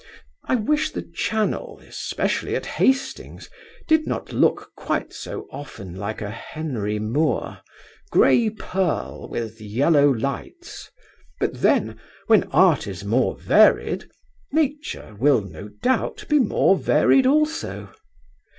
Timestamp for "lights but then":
10.11-11.99